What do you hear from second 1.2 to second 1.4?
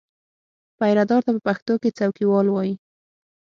ته